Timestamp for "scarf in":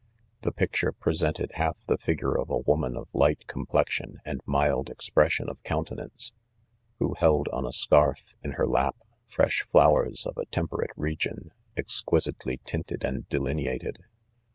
7.71-8.53